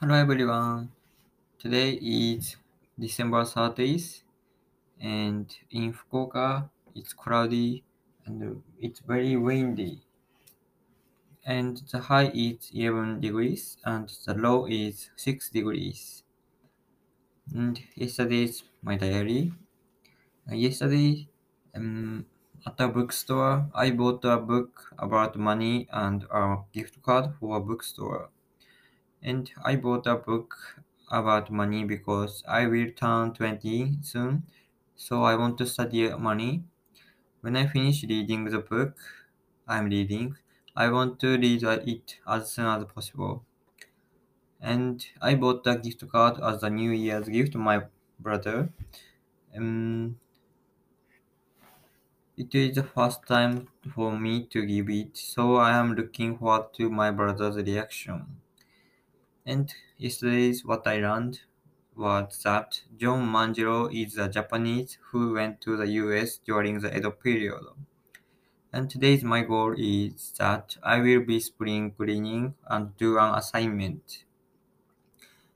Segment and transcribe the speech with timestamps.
[0.00, 0.92] Hello everyone.
[1.58, 2.56] Today is
[2.98, 4.22] December 30th
[4.98, 7.84] and in Fukuoka it's cloudy
[8.24, 10.00] and it's very windy.
[11.44, 16.22] And the high is 11 degrees and the low is 6 degrees.
[17.54, 19.52] And yesterday's my diary.
[20.50, 21.28] Uh, yesterday
[21.76, 22.24] um,
[22.66, 27.60] at a bookstore I bought a book about money and a gift card for a
[27.60, 28.30] bookstore.
[29.22, 34.46] And I bought a book about money because I will turn 20 soon,
[34.94, 36.64] so I want to study money.
[37.42, 38.98] When I finish reading the book
[39.68, 40.38] I'm reading,
[40.76, 43.46] I want to read it as soon as possible.
[44.60, 47.86] And I bought a gift card as a New Year's gift to my
[48.20, 48.72] brother.
[49.56, 50.20] Um,
[52.36, 56.74] it is the first time for me to give it, so I am looking forward
[56.74, 58.39] to my brother's reaction.
[59.49, 61.41] And yesterday's what I learned
[61.95, 67.11] was that John Manjiro is a Japanese who went to the US during the Edo
[67.11, 67.63] period.
[68.73, 74.25] And today's my goal is that I will be spring cleaning and do an assignment.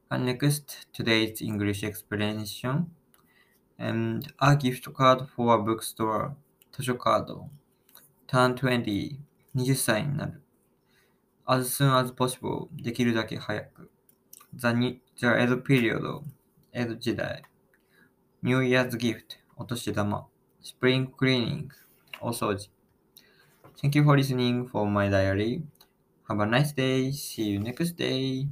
[0.10, 2.92] And next, today's English explanation.
[3.78, 6.36] And a gift card for a bookstore.
[6.72, 7.50] 図書カード。
[8.28, 10.42] turn 20。20歳になる。
[11.47, 13.91] As soon as possible できるだけ早く
[14.55, 16.23] the, new, the Edo period
[16.73, 17.43] 江戸時代
[18.43, 20.27] New Year's gift お年玉
[20.63, 21.69] Spring cleaning
[22.21, 22.71] お掃除
[23.83, 25.63] Thank you for listening for my diary.
[26.29, 27.11] Have a nice day.
[27.11, 28.49] See you next day.